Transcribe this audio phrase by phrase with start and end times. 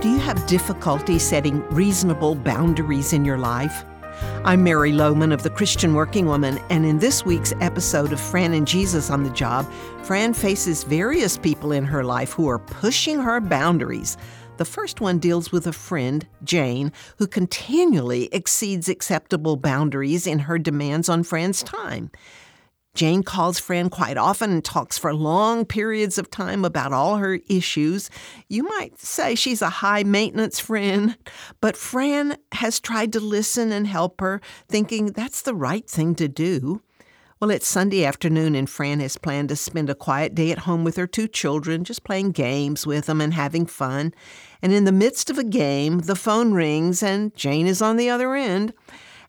[0.00, 3.84] Do you have difficulty setting reasonable boundaries in your life?
[4.46, 8.54] I'm Mary Lowman of the Christian Working Woman, and in this week's episode of Fran
[8.54, 9.70] and Jesus on the Job,
[10.02, 14.16] Fran faces various people in her life who are pushing her boundaries.
[14.56, 20.58] The first one deals with a friend, Jane, who continually exceeds acceptable boundaries in her
[20.58, 22.10] demands on Fran's time.
[22.94, 27.40] Jane calls Fran quite often and talks for long periods of time about all her
[27.48, 28.10] issues.
[28.48, 31.16] You might say she's a high maintenance friend,
[31.60, 36.28] but Fran has tried to listen and help her, thinking that's the right thing to
[36.28, 36.82] do.
[37.40, 40.84] Well, it's Sunday afternoon, and Fran has planned to spend a quiet day at home
[40.84, 44.12] with her two children, just playing games with them and having fun.
[44.60, 48.10] And in the midst of a game, the phone rings, and Jane is on the
[48.10, 48.74] other end.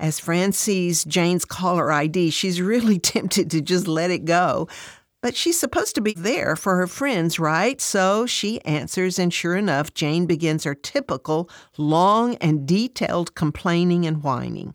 [0.00, 4.68] As Fran sees Jane's caller ID, she's really tempted to just let it go.
[5.20, 7.80] But she's supposed to be there for her friends, right?
[7.80, 14.22] So she answers, and sure enough, Jane begins her typical long and detailed complaining and
[14.22, 14.74] whining.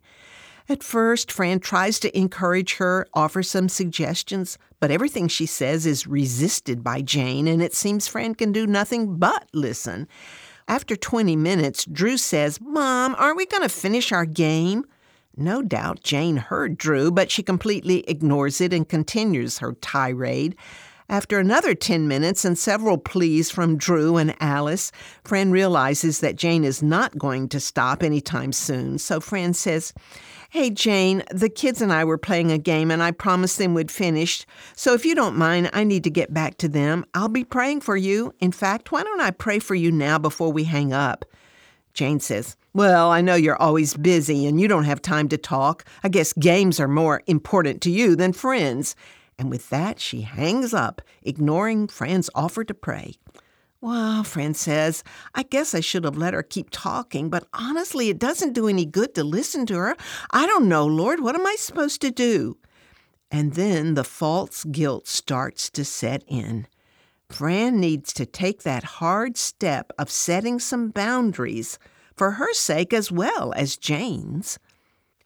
[0.68, 6.08] At first, Fran tries to encourage her, offer some suggestions, but everything she says is
[6.08, 10.08] resisted by Jane, and it seems Fran can do nothing but listen.
[10.68, 14.86] After 20 minutes, Drew says, Mom, aren't we going to finish our game?
[15.36, 20.56] No doubt Jane heard Drew, but she completely ignores it and continues her tirade.
[21.10, 24.92] After another 10 minutes and several pleas from Drew and Alice,
[25.24, 28.98] Fran realizes that Jane is not going to stop anytime soon.
[28.98, 29.94] So Fran says,
[30.50, 33.90] Hey, Jane, the kids and I were playing a game and I promised them we'd
[33.90, 34.46] finish.
[34.76, 37.06] So if you don't mind, I need to get back to them.
[37.16, 38.34] I'll be praying for you.
[38.40, 41.26] In fact, why don't I pray for you now before we hang up?
[41.94, 45.86] Jane says, Well, I know you're always busy and you don't have time to talk.
[46.04, 48.96] I guess games are more important to you than friends.
[49.38, 53.14] And with that, she hangs up, ignoring Fran's offer to pray.
[53.80, 55.04] Well, Fran says,
[55.36, 58.86] I guess I should have let her keep talking, but honestly, it doesn't do any
[58.86, 59.96] good to listen to her.
[60.32, 62.58] I don't know, Lord, what am I supposed to do?
[63.30, 66.66] And then the false guilt starts to set in.
[67.30, 71.78] Fran needs to take that hard step of setting some boundaries
[72.16, 74.60] for her sake as well as Jane's.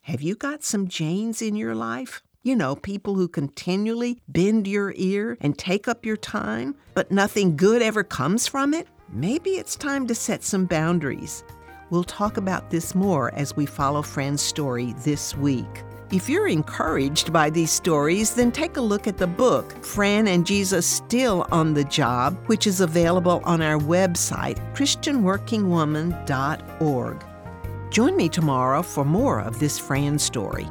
[0.02, 2.22] Have you got some Janes in your life?
[2.42, 7.56] You know, people who continually bend your ear and take up your time, but nothing
[7.56, 8.88] good ever comes from it?
[9.10, 11.44] Maybe it's time to set some boundaries.
[11.90, 15.84] We'll talk about this more as we follow Fran's story this week.
[16.10, 20.46] If you're encouraged by these stories, then take a look at the book, Fran and
[20.46, 27.24] Jesus Still on the Job, which is available on our website, ChristianWorkingWoman.org.
[27.90, 30.66] Join me tomorrow for more of this Fran story.